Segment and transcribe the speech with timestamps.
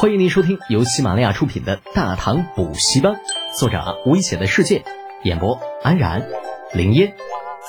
[0.00, 3.14] 欢迎您收听由喜马拉雅出品的《大唐补习班》，
[3.58, 4.84] 作者危险的世界，
[5.24, 6.28] 演播安然、
[6.72, 7.16] 林烟、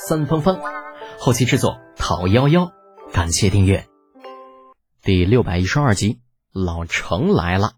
[0.08, 0.60] 三芳芳，
[1.18, 2.72] 后期制作陶幺幺。
[3.12, 3.88] 感谢订阅。
[5.02, 6.20] 第六百一十二集，
[6.54, 7.72] 老程来了。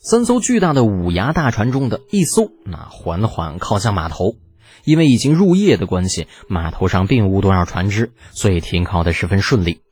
[0.00, 4.34] 三艘巨大的五牙大船中的一艘，那缓缓靠向码头。
[4.82, 9.82] 因为已经入夜的关系，码头上并无多少船只，所以停靠的十分顺利。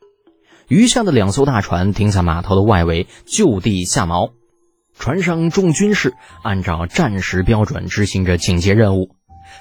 [0.67, 4.31] 余下的两艘大船停在码头的外围，就地下锚。
[4.99, 9.11] 船上众军士按照战时标准执行着警戒任务，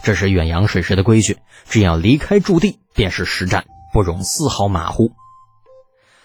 [0.03, 1.37] 这是远洋水师的规矩。
[1.69, 5.13] 只要离开驻地，便是实战，不容丝毫马虎。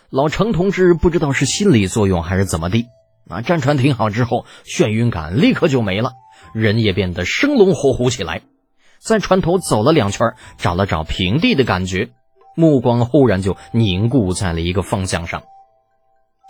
[0.10, 2.88] 老程同志不知道是心理作用还是怎么地，
[3.30, 6.14] 啊，战船停好之后，眩晕感立刻就没了，
[6.54, 8.42] 人也变得生龙活虎起来。
[9.00, 12.10] 在船头走了两圈，找了找平地的感觉，
[12.56, 15.44] 目光忽然就凝固在了一个方向上。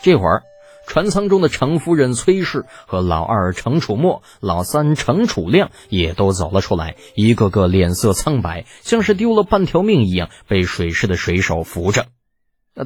[0.04, 0.44] 这会儿，
[0.88, 12.08] 船舱中的程夫人崔氏和老二程楚墨、老三程楚亮也都走了出来，一个个脸色苍白，像是丢了半条命一样，被水师的水手扶着。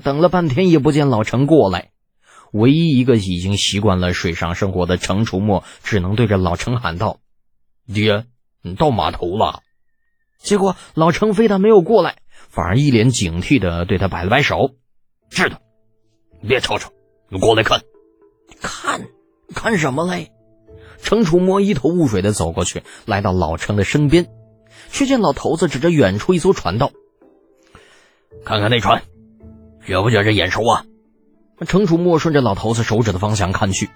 [0.04, 1.92] 等了半天也不见老程过来，
[2.52, 7.20] 唯一一个已经习惯了水上生活的程楚墨，只能对着老程喊道
[7.94, 8.26] ：“爹。”
[8.68, 9.60] 你到码头了，
[10.40, 12.16] 结果老程非但没有过来，
[12.56, 14.72] 反而一脸警惕的对他摆了摆手
[15.30, 15.60] ：“是的，
[16.40, 16.90] 你别吵吵，
[17.28, 17.82] 你过来看，
[18.62, 19.02] 看
[19.54, 20.32] 看什么嘞？”
[21.04, 24.28] 程楚墨一头雾水的走过去，来到老程的身边，
[24.90, 26.92] 却见老头子指着远处一艘船道
[28.46, 29.04] ：“看看那船，
[29.86, 30.86] 觉不觉着眼熟啊？”
[31.68, 33.90] 程楚墨顺着老头子手指的方向看去。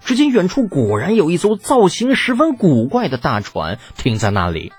[0.00, 4.72] 只见远处果然有一艘造型十分古怪的大船停在那里，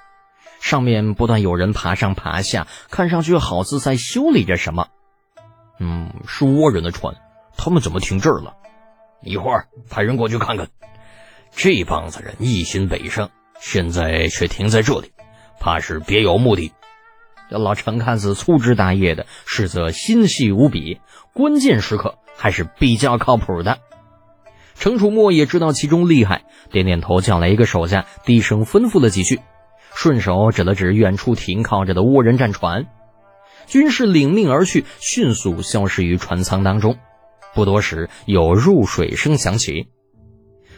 [0.63, 4.87] 上面不断有人爬上爬下，看上去好似在修理着什么。
[5.77, 7.15] 嗯，是倭人的船，
[7.57, 8.55] 他们怎么停这儿了？
[9.21, 10.69] 一会儿派人过去看看。
[11.51, 15.11] 这帮子人一心北上，现在却停在这里，
[15.59, 16.71] 怕是别有目的。
[17.49, 21.01] 这老陈看似粗枝大叶的，实则心细无比，
[21.33, 23.79] 关键时刻还是比较靠谱的。
[24.75, 29.41] 程楚墨也知道其中厉害，点点头，叫来一个手下，低声吩咐了几句，
[29.95, 32.87] 顺手指了指远处停靠着的倭人战船。
[33.67, 36.97] 军士领命而去，迅速消失于船舱当中。
[37.53, 39.87] 不多时，有入水声响起。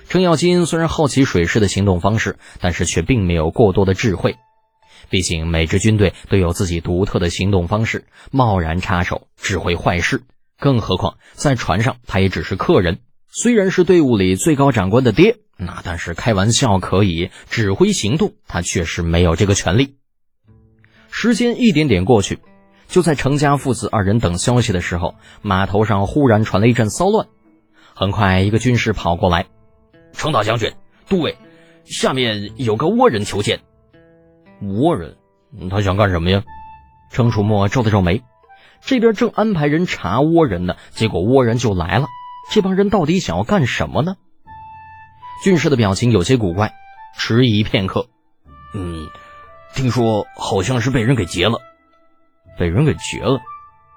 [0.07, 4.35] 程咬金虽然好奇水师的行动方式，但是却并没有过多的智慧。
[5.09, 10.23] 毕竟每支军队都有自己独特的行动方式，贸然插手只会坏事。
[10.59, 12.99] 更何况在船上，他也只是客人。
[13.29, 19.95] 虽然是队伍里最高长官的爹，那但是开玩笑可以，指挥行动他确实没有这个权利。
[21.09, 22.39] 时间一点点过去，
[22.87, 27.27] 就在程家父子二人等消息的时候，码头上忽然传来一阵骚乱。
[27.93, 29.45] 很快，一个军士跑过来
[30.11, 30.73] ：“程大将军，
[31.07, 31.37] 都尉，
[31.85, 33.61] 下面有个倭人求见。”
[34.61, 35.15] 倭人，
[35.69, 36.43] 他想干什么呀？
[37.11, 38.23] 程楚墨皱了皱眉，
[38.81, 42.07] 这边正安排人查倭人呢，结果倭人就来了。
[42.51, 44.17] 这帮人到底想要干什么呢？
[45.43, 46.73] 军士的表情有些古怪，
[47.17, 48.07] 迟疑片刻。
[48.73, 49.07] 嗯，
[49.73, 51.59] 听说好像是被人给劫了，
[52.57, 53.39] 被人给劫了。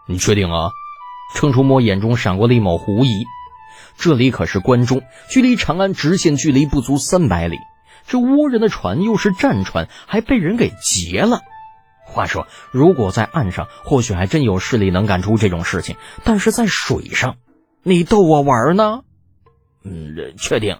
[0.07, 0.71] 你确定啊？
[1.35, 3.25] 程楚墨眼中闪过了一抹狐疑。
[3.97, 7.59] 这里可是关中，距离长安直线距离不足三百里。
[8.07, 11.41] 这倭人的船又是战船，还被人给劫了。
[12.07, 17.37] 话说，如果在岸上，或许还真有势力能干出这种事情，但是在水上。
[17.83, 19.01] 你逗我玩呢？
[19.85, 20.79] 嗯，确定。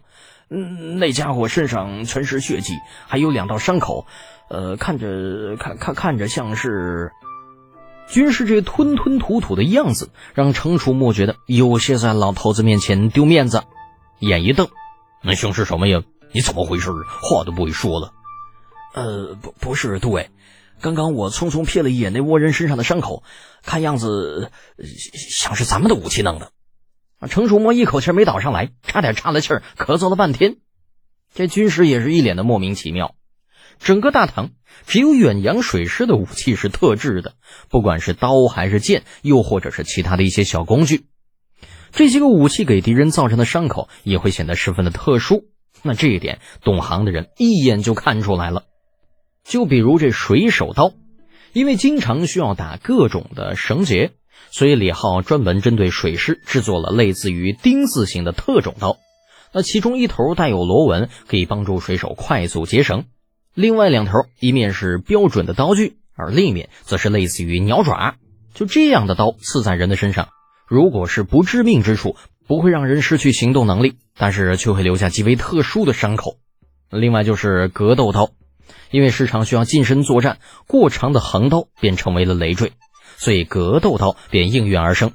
[0.51, 2.75] 嗯，那家伙身上全是血迹，
[3.07, 4.07] 还有两道伤口。
[4.49, 7.13] 呃，看着看看看着像是
[8.09, 13.65] 军师这吞吞吐吐的样子，让程楚墨觉得有些在老头子面前丢面子。
[14.21, 14.69] 眼一瞪，
[15.23, 16.03] 那像是什么呀？
[16.33, 16.91] 你怎么回事？
[17.23, 18.13] 话都不会说了。
[18.95, 20.31] 呃，不，不是，杜伟。
[20.81, 23.23] 刚刚我匆匆瞥了一眼那倭人身上的伤口，
[23.63, 24.51] 看样子
[25.13, 26.53] 像是咱们的武器弄的。
[27.19, 27.29] 啊！
[27.29, 30.57] 程楚墨一口气没倒上来，差点岔了气儿，咳嗽了半天。
[31.35, 33.15] 这军师也是一脸的莫名其妙。
[33.79, 34.51] 整个大唐
[34.87, 37.35] 只有远洋水师的武器是特制的，
[37.69, 41.07] 不管是刀还是剑，又或者是其他的一些小工具，
[41.93, 45.45] 这些个武器给敌人造成的伤口也会显得十分的特殊。
[45.83, 48.65] 那这一点，懂行的人一眼就看出来了。
[49.45, 50.93] 就比如这水手刀，
[51.53, 54.13] 因为经常需要打各种的绳结。
[54.51, 58.97] 所以李浩专门针对水师制作了类似于丁字形的特种刀，
[59.53, 63.03] 那其中一头带有螺纹，可以帮助水手快速结绳；
[63.55, 68.17] 另外两头，一面是标准的刀具，而另一面则是类似于鸟爪。
[68.55, 70.29] 就这样的刀刺在人的身上，
[70.67, 76.39] 如果是不致命之处，不会让人失去行动能力，但是却会留下极为特殊的伤口。
[76.91, 78.31] 另外就是格斗刀，
[78.91, 82.73] 因为时常需要近身作战，过长的横刀便成为了累赘，
[83.19, 85.13] 所以格斗刀便应运而生。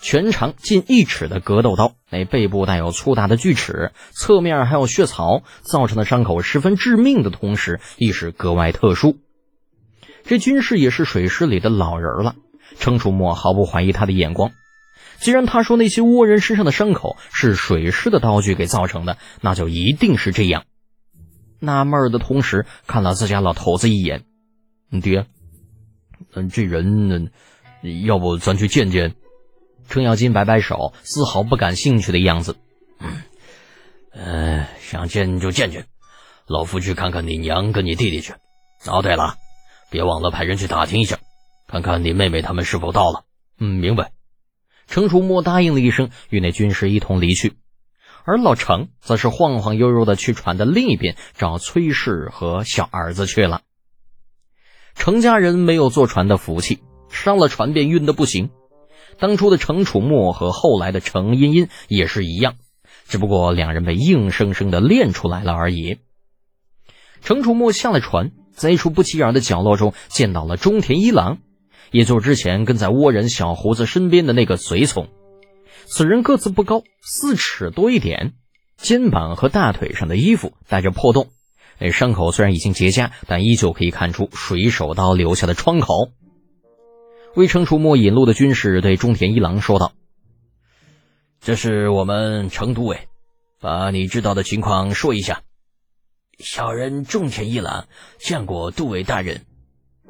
[0.00, 9.16] 全长近一尺的格斗刀，那背部带有粗大的锯齿，侧面还有血槽，造成的伤口十分致命的同时，亦是格外特殊。
[10.24, 12.34] 这军师也是水师里的老人了，
[12.78, 14.52] 程楚墨毫不怀疑他的眼光。
[15.20, 20.64] 既然他说那些倭人身上的伤口是水师的刀具给造成的，那就一定是这样。
[21.60, 24.24] 纳闷的同时，看了自家老头子一眼
[24.90, 25.26] ：“你爹，
[26.32, 27.30] 嗯，这人呢，
[28.04, 29.14] 要不咱去见见？”
[29.88, 32.56] 程咬金摆摆手，丝毫不感兴趣的样子。
[34.12, 35.86] 嗯，想见就见见，
[36.46, 38.34] 老夫去看看你娘跟你弟弟去。
[38.86, 39.34] 哦，对了，
[39.90, 41.18] 别忘了派人去打听一下，
[41.66, 43.24] 看看你妹妹他们是否到了。
[43.58, 44.12] 嗯，明白。
[44.86, 47.54] 程楚墨答应了一声，与那军师一同离去。
[48.24, 53.60] 而老程则是晃晃悠悠的去船的另一边找崔氏和小儿子去了。
[54.94, 56.80] 程家人没有坐船的福气，
[57.10, 58.50] 上了船便晕得不行。
[59.18, 62.54] 当初的程楚墨和后来的程茵茵也是一样，
[63.06, 65.98] 只不过两人被硬生生的练出来了而已。
[67.22, 71.38] 程楚墨下了船，在一处不起眼的角落中见到了中田一郎，
[71.90, 75.08] 也就是之前跟在倭人小胡子身边的那个随从。
[75.86, 78.32] 此人个子不高，四尺多一点，
[78.76, 81.28] 肩膀和大腿上的衣服带着破洞，
[81.78, 86.10] 那伤口虽然已经结痂，但依旧可以看出水手刀留下的创口。
[87.34, 89.92] 为程楚墨引路的军士对中田一郎说道
[91.42, 93.08] ：“这是我们程都尉，
[93.60, 95.42] 把你知道的情况说一下。
[96.38, 97.86] 小人中田一郎
[98.18, 99.42] 见过都尉大人。”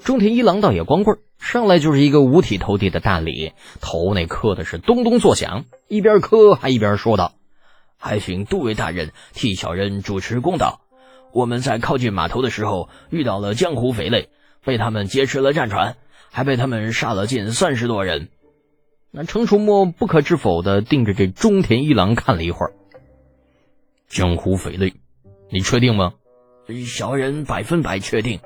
[0.05, 7.35] 中田一郎倒也光棍，上来就是一个五体投地的大礼，头那磕的是咚咚作响，一边磕还一边说道
[7.97, 10.81] ：“还请都尉大人替小人主持公道。
[11.35, 14.31] 我们在靠近码头的时候遇到了江湖匪类，
[14.65, 15.97] 被他们劫持了战船。”
[16.37, 18.29] 还被他们杀了近三十多人。
[19.13, 22.73] 那程楚墨不可置否的盯着这中田一郎看了一会儿。
[24.09, 24.95] 江湖匪类，
[25.49, 26.15] 你确定吗？
[26.85, 28.41] 小人百分百确定。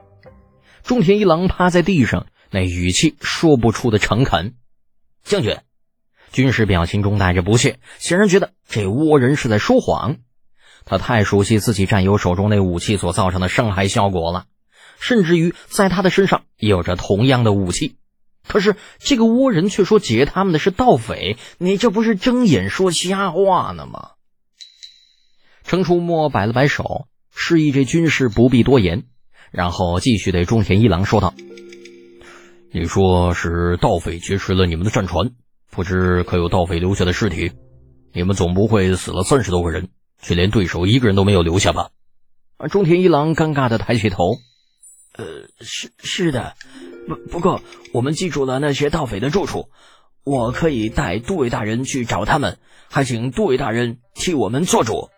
[0.83, 4.55] 中田一郎趴在地上，那语气说不出的诚恳。
[5.23, 5.57] 将军，
[6.31, 10.19] 军师表情中带着不屑，显然觉得这倭人是在说谎。
[10.89, 14.47] 他太熟悉自己战友手中那武器所造成的伤害效果了。
[14.99, 17.97] 甚至于在他的身上也有着同样的武器，
[18.49, 24.11] 可是这个倭人却说劫他们的是盗匪，你这不是睁眼说瞎话呢吗？
[25.63, 29.05] 程初墨摆了摆手，示意这军士不必多言，
[29.53, 31.33] 然后继续对中田一郎说道
[32.73, 35.31] ：“你说是盗匪劫持了你们的战船，
[35.71, 37.53] 不知可有盗匪留下的尸体？
[38.13, 39.91] 你们总不会死了三十多个人，
[40.21, 41.91] 却连对手一个人都没有留下吧？”
[42.71, 44.37] 中田一郎尴尬的抬起头。
[45.15, 46.55] 呃，是是的，
[47.09, 47.63] 不不过
[47.93, 49.69] 我们记住了那些盗匪的住处，
[50.23, 55.11] 我可以带杜伟大人去找他们，还请杜伟大人替我们做主。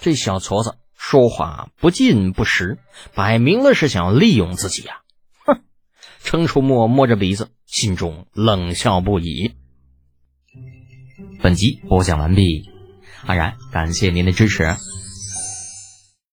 [0.00, 2.78] 这小矬子说话不尽不实，
[3.14, 5.00] 摆明了是想利用自己呀！
[5.44, 5.62] 哼！
[6.22, 9.54] 程楚墨摸着鼻子，心中冷笑不已。
[11.40, 12.70] 本集播讲完毕，
[13.26, 14.76] 安然感谢您的支持。